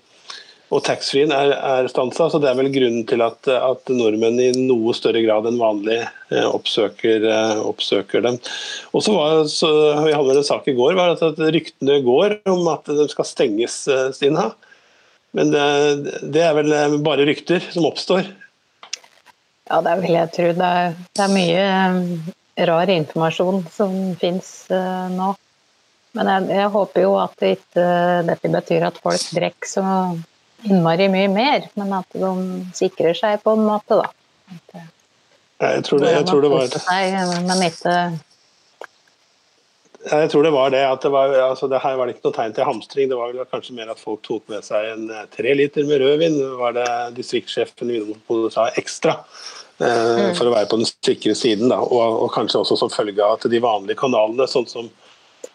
[0.73, 4.49] og taxfree-en er, er stansa, så det er vel grunnen til at, at, nordmenn i
[4.55, 8.39] noe større grad enn vanlig eh, oppsøker, eh, oppsøker dem.
[8.93, 9.69] Og så var, så,
[10.07, 13.83] Vi hadde en sak i går var at, ryktene går om at de skal stenges,
[13.91, 14.49] eh, Stina.
[15.33, 15.67] Men det,
[16.21, 18.27] det, er vel bare rykter som oppstår?
[19.69, 20.51] Ja, det vil jeg tro.
[20.57, 25.31] Det er, det er mye rar informasjon som finnes nå.
[26.13, 27.87] Men jeg, jeg, håper jo at det ikke
[28.27, 29.85] dette betyr at folk drikker så
[30.67, 32.33] innmari mye mer, men at de
[32.75, 34.83] sikrer seg på en måte, da.
[35.63, 36.81] Jeg tror det, jeg tror det var det.
[40.03, 40.83] Jeg tror det var det.
[40.83, 43.09] at det, var, altså det her var det ikke noe tegn til hamstring.
[43.09, 46.03] Det var vel kanskje mer at folk tok med seg en eh, tre liter med
[46.03, 46.35] rødvin.
[46.59, 49.21] var det distriktssjefen i Vinmonopolet sa ekstra.
[49.81, 51.71] Eh, for å være på den sikre siden.
[51.71, 51.79] Da.
[51.81, 54.91] Og, og, kanskje også som følge av at de vanlige kanalene, sånn som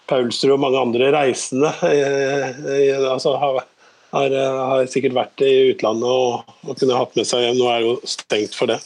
[0.08, 3.62] Paulsrud og mange andre reisende, eh, eh, altså, har,
[4.10, 7.58] har, har, sikkert vært i utlandet og, og, kunne hatt med seg hjem.
[7.60, 8.78] Nå er det jo stengt for det.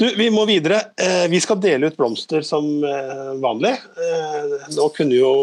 [0.00, 0.80] Du, vi må videre.
[0.96, 3.74] Eh, vi skal dele ut blomster som eh, vanlig.
[3.76, 5.34] Eh, nå kunne jo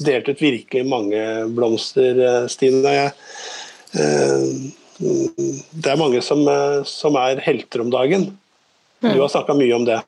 [0.00, 2.94] delt ut virkelig mange blomster, Stine.
[2.94, 8.30] Jeg det er mange som, eh, som er helter om dagen.
[9.00, 9.32] Du har mm.
[9.32, 10.00] snakka mye om det.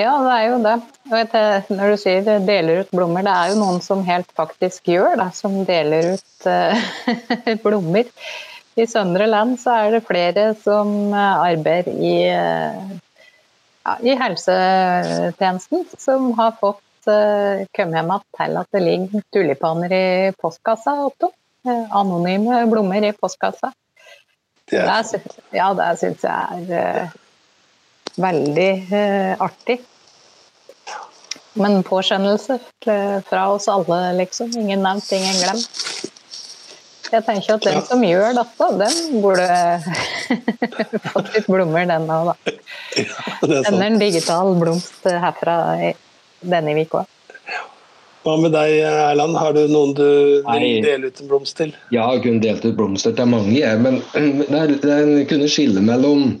[0.00, 0.76] Ja, det er jo det.
[1.12, 1.34] Vet,
[1.68, 5.28] når du sier deler ut blomster, det er jo noen som helt faktisk gjør det,
[5.36, 8.08] som deler ut uh, blomster.
[8.80, 16.56] I Søndre Land så er det flere som arbeider i, ja, i helsetjenesten, som har
[16.56, 20.06] fått uh, kommet hjem til at det ligger tulipaner i
[20.40, 20.96] postkassa.
[21.10, 21.34] Otto.
[21.68, 23.74] Eh, anonyme blomster i postkassa.
[24.72, 25.26] Det er...
[25.52, 27.18] ja, det syns jeg er uh,
[28.20, 29.80] veldig eh, artig.
[31.52, 32.58] Men påskjønnelse
[33.28, 34.52] fra oss alle, liksom.
[34.56, 35.82] Ingen nevnt, ingen glemt.
[37.12, 37.82] Jeg tenker at den ja.
[37.84, 39.48] som gjør dette, den burde
[41.12, 42.54] fått litt blomster, den òg, da.
[42.96, 45.56] Ja, en digital blomst herfra
[46.40, 47.04] denne uka.
[48.22, 49.34] Hva med deg, Erland?
[49.36, 50.06] Har du noen du
[50.46, 51.74] vil dele ut en blomst til?
[51.90, 53.80] Ja, jeg kunne delt ut blomster til mange, jeg.
[53.82, 53.98] Men
[54.86, 56.38] jeg kunne skille mellom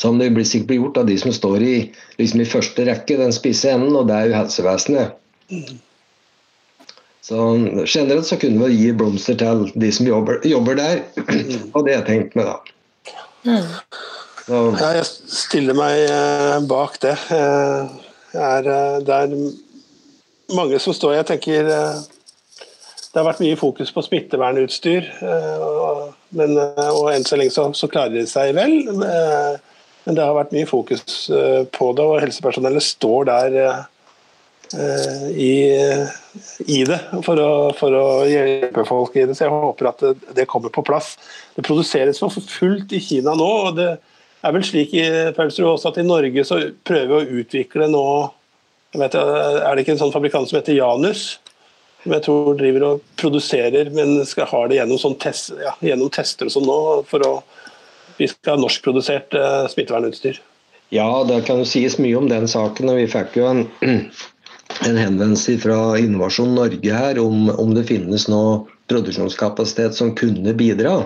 [0.00, 1.76] som det blir sikkert gjort av de som står i,
[2.16, 5.16] liksom i første rekke, den spisse enden, og det er jo helsevesenet.
[5.52, 5.80] Mm.
[7.30, 7.36] Så
[7.84, 11.70] Generelt så kunne vi gi blomster til de som jobber, jobber der, mm.
[11.74, 12.56] og det har jeg tenkt med, da.
[13.44, 13.68] Mm.
[14.46, 14.60] Så.
[14.80, 17.14] Ja, jeg stiller meg eh, bak det.
[17.36, 17.92] Eh,
[18.40, 19.36] er, eh, det er
[20.56, 21.68] mange som står Jeg tenker
[23.10, 26.02] det har vært mye fokus på smittevernutstyr, eh,
[26.38, 28.76] men, og enn så lenge så, så, klarer de seg vel.
[30.10, 31.04] Men det har vært mye fokus
[31.70, 33.58] på det, og helsepersonellet står der
[35.38, 35.54] i,
[36.66, 39.36] i det for å, for å, hjelpe folk i det.
[39.38, 40.02] Så jeg håper at
[40.34, 41.12] det, kommer på plass.
[41.54, 43.50] Det produseres for fullt i Kina nå.
[43.68, 43.92] og det
[44.42, 48.04] er vel slik også at i Norge så prøver vi å utvikle nå
[48.98, 51.38] vet, er det ikke en sånn fabrikant som heter Janus?
[52.02, 56.10] Som jeg tror driver og produserer, men skal ha det gjennom, sånn test, ja, gjennom
[56.10, 56.78] tester og sånn nå.
[57.06, 57.34] for å
[58.20, 60.40] Vi skal ha norskprodusert uh, smittevernutstyr.
[60.92, 62.90] Ja, det kan jo sies mye om den saken.
[62.92, 63.62] og Vi fikk jo en,
[64.88, 70.96] en henvendelse fra Innovasjon Norge her om, om det finnes noe produksjonskapasitet som kunne bidra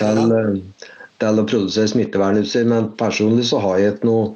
[0.00, 0.40] til, ja.
[0.50, 0.88] Eh,
[1.22, 2.66] til å produsere smittevernutstyr.
[2.68, 4.32] Men personlig så har jeg ikke noe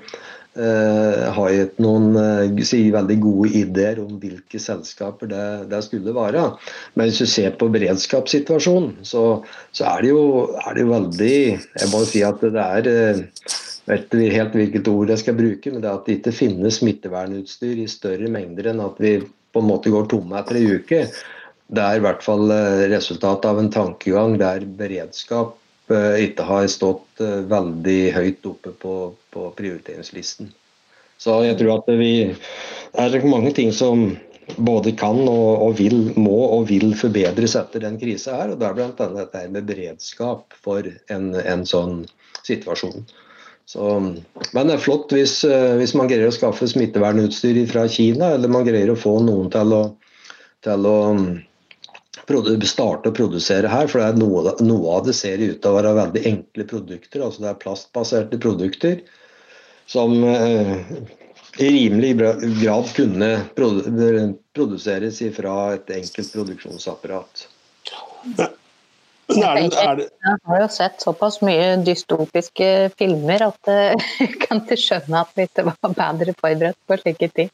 [0.54, 6.44] har gitt noen uh, si, veldig gode ideer om hvilke selskaper det, det, skulle være.
[6.94, 9.24] Men hvis du ser på beredskapssituasjonen, så,
[9.74, 10.24] så er, det jo,
[10.62, 13.56] er, det jo, veldig Jeg må si at det er uh,
[13.90, 17.82] vet helt hvilket ord jeg skal bruke, men det er at det ikke finnes smittevernutstyr
[17.82, 21.02] i større mengder enn at vi på en måte går tomme etter ei uke.
[21.74, 22.50] Det er i hvert fall
[22.92, 25.54] resultatet av en tankegang der beredskap
[25.92, 27.20] ikke har stått
[27.50, 28.94] veldig høyt oppe på
[29.34, 30.52] på prioriteringslisten.
[31.18, 32.14] Så jeg tror at vi
[32.94, 34.06] det er mange ting som
[34.60, 38.52] både kan og, og, vil, må og vil forbedres etter den krisa her.
[38.52, 39.08] og Det er bl.a.
[39.18, 42.02] dette med beredskap for en, en sånn
[42.44, 43.06] situasjon.
[43.66, 43.88] Så,
[44.52, 45.38] men det er flott hvis,
[45.80, 49.72] hvis, man greier å skaffe smittevernutstyr fra Kina, eller man greier å få noen til
[49.72, 49.82] å,
[50.66, 50.98] til å
[52.68, 53.90] starte å produsere her.
[53.90, 57.24] For noe, noe, av det ser ut til å være veldig enkle produkter.
[57.24, 59.00] altså Det er plastbaserte produkter
[59.86, 60.78] som eh,
[61.58, 62.16] i rimelig
[62.62, 63.30] grad kunne
[64.54, 67.48] produseres fra et enkelt produksjonsapparat.
[69.24, 73.70] Jeg, jeg har jo sett såpass mye dystopiske filmer at
[74.20, 77.52] jeg kan ikke skjønne at vi ikke var bedre forberedt på slike ting.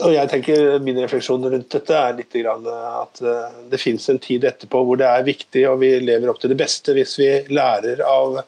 [0.00, 4.46] Og jeg tenker Min refleksjon rundt dette er litt at eh, det finnes en tid
[4.48, 8.02] etterpå hvor det er viktig og vi lever opp til det beste hvis vi lærer
[8.06, 8.40] av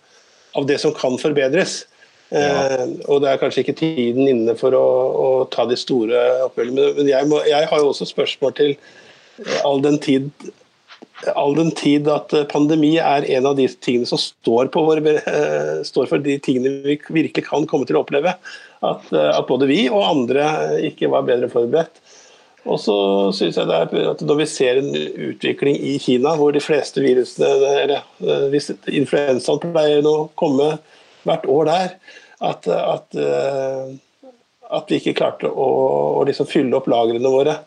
[0.52, 1.86] av det som kan forbedres.
[2.28, 2.38] Ja.
[2.38, 6.88] Eh, og det er kanskje ikke tiden inne for å, å ta de store oppgjørene.
[6.98, 8.74] Men jeg, må, jeg, har jo også spørsmål til
[9.66, 10.30] all den tid
[11.34, 16.10] all den tid at pandemi er en av de tingene som står, våre, uh, står
[16.10, 18.34] for de tingene vi virkelig kan komme til å oppleve.
[18.82, 20.48] At, uh, at, både vi og andre
[20.90, 22.02] ikke var bedre forberedt.
[22.62, 22.96] Og så
[23.34, 27.02] synes jeg det er at Når vi ser en utvikling i Kina hvor de fleste
[27.02, 27.48] virusene
[27.82, 30.76] eller eh, hvis Influensaen pleier å komme
[31.26, 31.96] hvert år der.
[32.42, 33.90] At, at, eh,
[34.78, 35.66] at vi ikke klarte å,
[36.18, 37.58] å liksom fylle opp lagrene våre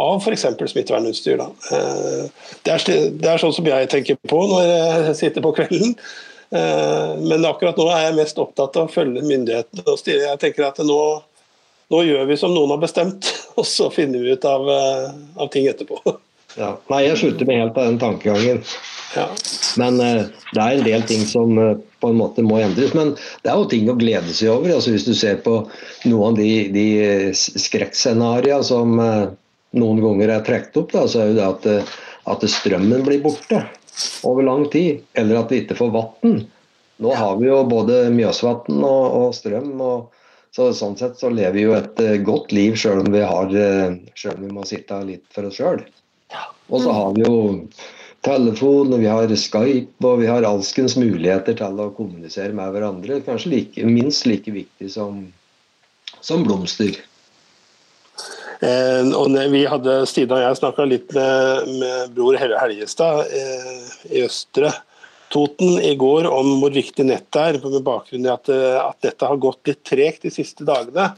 [0.00, 0.46] av f.eks.
[0.72, 1.40] smittevernutstyr.
[1.40, 2.86] Eh, det er,
[3.18, 5.96] det er, sånn som jeg tenker på når jeg sitter på kvelden.
[6.52, 10.26] Men akkurat nå er jeg mest opptatt av å følge myndighetene og styre.
[10.34, 10.98] Jeg tenker at nå,
[11.88, 15.70] nå, gjør vi som noen har bestemt, og så finner vi ut av, av ting
[15.70, 16.02] etterpå.
[16.58, 16.74] Ja.
[16.92, 18.58] Nei, jeg slutter meg helt av den tankegangen.
[19.16, 19.26] Ja.
[19.80, 22.94] Men uh, det er en del ting som uh, på en måte må endres.
[22.96, 24.74] Men det er jo ting å glede seg over.
[24.74, 25.58] Altså, hvis du ser på
[26.08, 26.86] noen av de, de
[27.36, 29.32] skrekkscenarioene som uh,
[29.78, 31.94] noen ganger er trukket opp, da, så er jo det at,
[32.34, 33.62] at, strømmen blir borte
[34.28, 35.02] over lang tid.
[35.18, 36.42] Eller at vi ikke får vann.
[37.02, 39.72] Nå har vi jo både Mjøsvatn og, og strøm.
[39.80, 40.20] og
[40.52, 43.24] så Sånn sett så lever vi jo et godt liv sjøl om, vi
[44.20, 45.80] selv om vi må sitte litt for oss sjøl.
[46.68, 47.36] Og så har vi jo
[48.24, 53.22] telefon, og vi har Skype og vi har alskens muligheter til å kommunisere med hverandre.
[53.26, 55.24] Kanskje like, minst like viktig som,
[56.20, 57.00] som blomster.
[58.62, 63.92] Eh, og vi hadde, Stina og jeg snakka litt med, med bror Helle Helgestad eh,
[64.12, 64.70] i Østre
[65.32, 69.40] Toten i går om hvor viktig nettet er, med bakgrunn i at, at nettet har
[69.40, 71.08] gått litt tregt de siste dagene.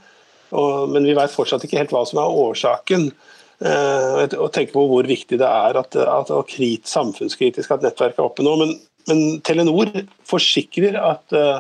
[0.54, 3.08] Og, men vi vet fortsatt ikke helt hva som er årsaken.
[3.64, 8.28] Eh, og tenke på hvor viktig det er at, at, at samfunnskritisk at nettverket er
[8.28, 8.54] oppe nå.
[8.62, 8.76] Men,
[9.10, 9.90] men Telenor
[10.30, 11.58] forsikrer at, eh,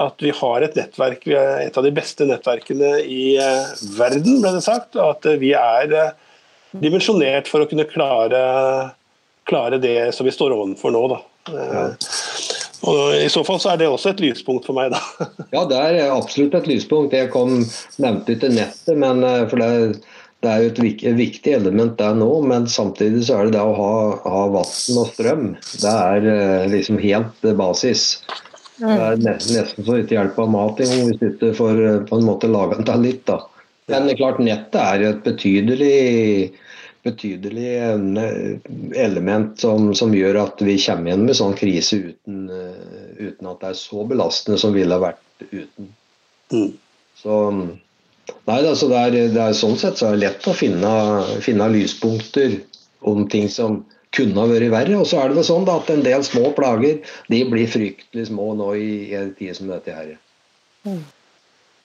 [0.00, 4.40] at, vi har et nettverk, vi er et av de beste nettverkene i eh, verden,
[4.42, 4.96] ble det sagt.
[4.96, 6.14] Og at vi er
[6.72, 8.42] dimensjonert for å kunne klare,
[9.48, 11.04] klare det som vi står overfor nå.
[11.12, 11.20] Da.
[11.52, 11.84] Ja.
[12.82, 15.28] Og I så fall så er det også et lyspunkt for meg, da.
[15.54, 17.14] ja, det er absolutt et lyspunkt.
[17.14, 17.60] Jeg kom,
[18.02, 20.02] nevnte ikke nettet, men for det
[20.42, 23.74] det er jo et viktig element der nå, men samtidig så er det det å
[23.78, 23.92] ha,
[24.24, 25.44] ha vann og strøm.
[25.78, 28.06] Det er eh, liksom helt basis.
[28.82, 32.26] Det er nesten så ikke hjelper mat engang hvis du ikke får eh, på en
[32.26, 33.24] måte laga den til litt.
[33.30, 33.38] da.
[33.90, 35.96] Men det er klart nettet er jo et betydelig,
[37.06, 38.42] betydelig eh,
[39.04, 42.44] element som, som, gjør at vi kommer igjen med sånn krise uten,
[43.20, 45.94] uten, at det er så belastende som ville vært uten.
[46.52, 46.70] Mm.
[47.22, 47.38] Så
[48.46, 50.90] Nei, altså det, er, det er sånn sett så er det lett å finne,
[51.42, 52.54] finne lyspunkter
[53.06, 53.80] om ting som
[54.16, 54.98] kunne ha vært verre.
[55.00, 57.00] Og så er det vel sånn da, at en del små plager
[57.32, 60.14] de blir fryktelig små nå i en tid som dette her.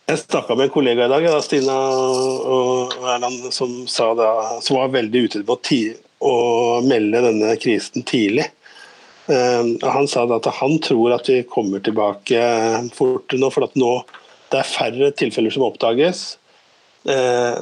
[0.08, 3.80] Jeg snakka med en kollega i dag, da, Stina og Erland, som,
[4.20, 4.30] da,
[4.64, 5.58] som var veldig ute på
[6.28, 6.36] å
[6.88, 8.48] melde denne krisen tidlig.
[9.28, 12.40] Uh, han sa at han tror at vi kommer tilbake
[12.96, 13.92] fort nå, for at nå
[14.52, 16.38] det er færre tilfeller som oppdages.
[17.08, 17.58] Eh,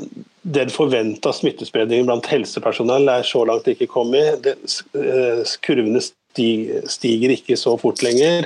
[0.46, 4.46] den forventa smittespredningen blant helsepersonell er så langt ikke kommet.
[4.46, 8.46] Eh, kurvene stiger ikke så fort lenger.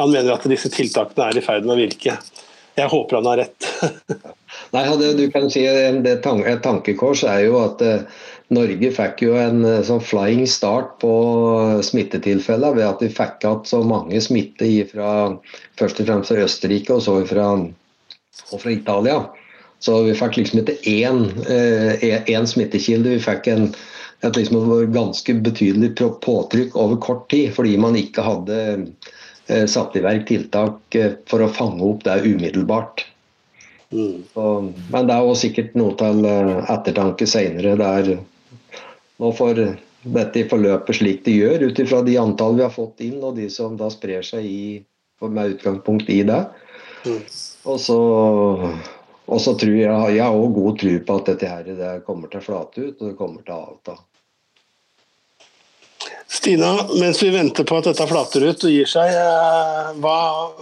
[0.00, 2.16] Han mener at disse tiltakene er i ferd med å virke.
[2.76, 3.68] Jeg håper han har rett.
[4.74, 8.02] Nei, du kan si det, Et tankekors er jo at eh,
[8.56, 11.14] Norge fikk jo en sånn flying start på
[11.86, 15.08] smittetilfeller ved at vi fikk igjen så mange smitte fra
[15.78, 17.52] først og fremst fra Østerrike og så fra,
[18.50, 19.22] og fra Italia.
[19.86, 23.12] Så vi fikk liksom ikke én, én e, smittekilde.
[23.14, 23.68] Vi fikk en,
[24.26, 25.92] et liksom ganske betydelig
[26.24, 31.44] påtrykk over kort tid, fordi man ikke hadde eh, satt i verk tiltak eh, for
[31.44, 33.04] å fange opp det umiddelbart.
[33.94, 34.24] Mm.
[34.32, 34.48] Så,
[34.90, 38.18] men det er også sikkert noe til eh, ettertanke seinere.
[39.22, 39.62] Nå får
[40.18, 43.46] dette forløpet slik det gjør, ut ifra de antall vi har fått inn, og de
[43.54, 44.82] som da sprer seg i,
[45.22, 46.42] med utgangspunkt i det.
[47.06, 47.22] Mm.
[47.70, 48.02] Og så
[49.26, 52.30] og så tror jeg jeg har òg god tro på at dette her det kommer
[52.30, 53.96] til å flate ut, og det kommer til å avta.
[56.26, 60.16] Stina, mens vi venter på at dette flater ut og gir seg, eh, hva,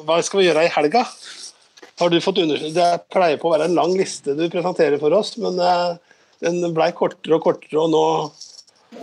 [0.05, 1.05] hva skal vi gjøre i helga?
[2.00, 2.40] Har du fått?
[2.74, 5.96] Det pleier på å være en lang liste du presenterer for oss, men eh,
[6.44, 8.05] den blei kortere og kortere, og nå,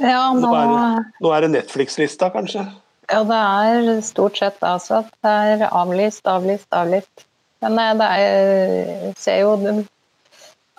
[0.02, 0.46] ja, nå...
[0.46, 2.66] nå er det, nå er det Netflix-lista, kanskje?
[3.12, 7.26] Ja, det er stort sett altså at det er avlyst, avlyst, avlyst.
[7.62, 9.74] Men eh, det er, ser jo de,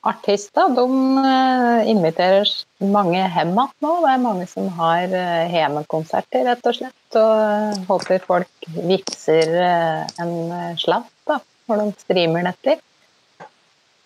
[0.08, 0.86] artister de
[1.22, 2.50] eh, inviterer
[2.82, 3.96] mange hjem igjen nå.
[4.02, 7.18] Det er mange som har eh, hjemmekonserter, rett og slett.
[7.20, 10.32] Og håper folk vippser en
[10.80, 12.80] slant da, når de streamer netter.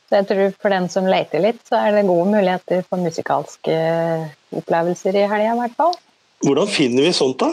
[0.06, 3.76] Så jeg tror for den som leter litt, så er det gode muligheter for musikalske
[4.54, 5.96] opplevelser i helga, i hvert fall.
[6.44, 7.48] Hvordan finner vi sånt, da?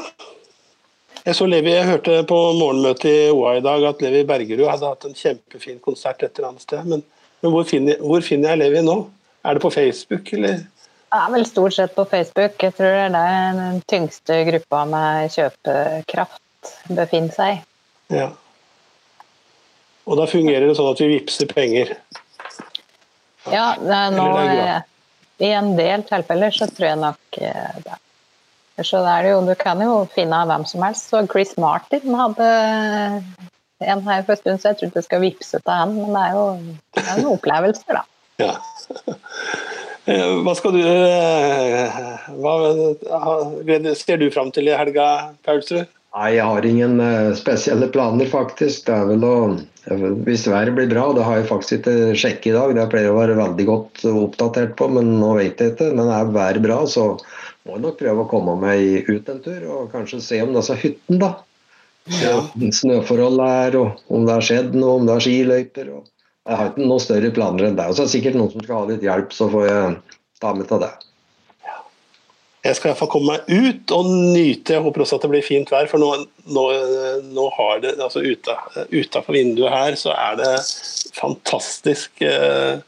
[1.23, 4.89] Jeg så Levi, jeg hørte på morgenmøtet i OA i dag at Levi Bergerud hadde
[4.89, 6.83] hatt en kjempefin konsert et eller annet sted.
[6.83, 7.03] Men,
[7.39, 8.97] men hvor, finner, hvor, finner, jeg Levi nå?
[9.47, 10.65] Er det på Facebook, eller?
[11.15, 12.57] Er vel stort sett på Facebook.
[12.59, 17.63] Jeg tror det er der den tyngste gruppa med kjøpekraft befinner seg.
[18.11, 18.29] Ja.
[20.03, 21.95] Og da fungerer det sånn at vi vippser penger?
[23.47, 24.27] Ja, det er nå,
[25.43, 27.99] I en del tilfeller så tror jeg nok eh, det.
[28.81, 31.11] Så det er jo, du kan jo finne hvem som helst.
[31.11, 32.47] Så Chris Martin hadde
[33.83, 36.23] en her for en stund, så jeg trodde jeg skal vippse til han, men det
[36.23, 36.45] er jo
[36.95, 38.03] det er noen opplevelser, da.
[38.41, 38.55] Ja.
[40.43, 41.99] Hva skal du eh,
[42.41, 42.53] Hva
[43.95, 45.05] ser du fram til i helga,
[45.45, 45.85] Paulsrud?
[46.13, 48.83] Nei, jeg har ingen eh, spesielle planer, faktisk.
[48.89, 49.35] Det er vel å
[50.25, 53.15] Hvis været blir bra, det har jeg faktisk ikke sjekket i dag, det pleier jeg
[53.15, 55.89] å være veldig godt oppdatert på, men nå vet jeg ikke.
[55.95, 57.13] Men er været bra, så
[57.67, 61.19] må nok prøve å komme meg ut en tur og kanskje se om disse hyttene,
[61.21, 61.31] da.
[62.19, 62.41] Ja.
[62.75, 65.93] Snøforholdet er, og om det har skjedd noe, om det er skiløyper.
[65.95, 66.09] og
[66.43, 67.87] jeg har ikke noen større planer enn det.
[67.87, 69.97] Og så er det sikkert noen som skal ha litt hjelp, så får jeg
[70.43, 70.91] ta med til det.
[72.63, 74.75] Jeg skal iallfall komme meg ut og nyte.
[74.75, 75.87] Jeg håper også at det blir fint vær.
[75.91, 76.11] For nå,
[76.55, 76.63] nå,
[77.35, 80.51] nå har det altså Utafor vinduet her så er det
[81.15, 82.79] fantastisk eh,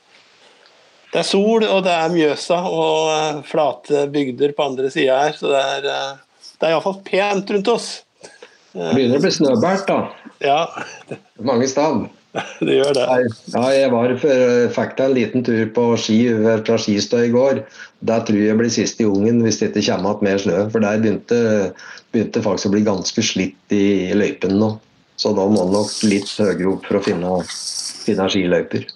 [1.15, 5.37] Det er sol, og det er Mjøsa og eh, flate bygder på andre sida her.
[5.39, 7.85] Så det er, eh, det er iallfall pent rundt oss.
[8.75, 10.01] Det begynner å bli snøbært, da.
[10.43, 10.57] Ja.
[11.39, 12.09] Mange steder.
[12.67, 13.05] det gjør det.
[13.53, 14.15] Ja, jeg var,
[14.75, 16.17] fikk en liten tur på ski
[16.67, 17.63] fra Skistø i går.
[18.11, 20.59] Der tror jeg blir siste jungen hvis det ikke kommer igjen mer snø.
[20.75, 21.39] For der begynte,
[22.11, 24.73] begynte faktisk å bli ganske slitt i løypene nå.
[25.15, 27.39] Så da må man nok litt høyere opp for å finne,
[28.03, 28.89] finne skiløyper.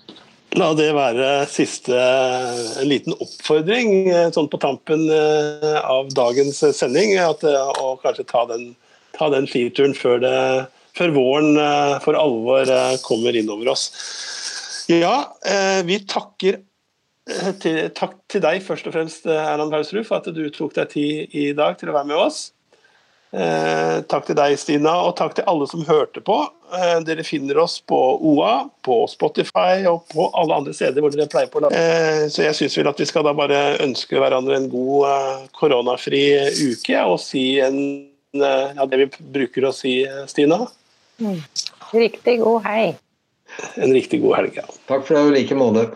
[0.57, 7.13] La det være siste en liten oppfordring sånn på tampen eh, av dagens sending.
[7.21, 8.71] At, å kanskje ta den,
[9.13, 10.35] ta den skituren før det
[10.99, 13.89] før våren eh, for alvor eh, kommer innover oss.
[14.89, 16.63] Ja, eh, vi takker
[17.61, 21.35] til, takk til deg først og fremst, Erland Pausrud, for at du tok deg tid
[21.37, 22.47] i dag til å være med oss.
[23.29, 26.37] Eh, takk til deg, Stina, og takk til alle som hørte på.
[26.73, 28.53] Eh, dere finner oss på OA,
[28.85, 31.61] på Spotify og på alle andre steder hvor dere pleier på.
[31.69, 36.23] Eh, så jeg syns vel at vi skal da bare ønske hverandre en god koronafri
[36.71, 37.77] uke og si en,
[38.33, 40.01] ja, det vi bruker å si,
[40.31, 40.63] Stina.
[41.21, 41.39] Mm.
[41.93, 42.83] Riktig god hei.
[43.77, 44.61] En riktig god helg.
[44.61, 44.67] Ja.
[44.89, 45.89] Takk for det i like måte.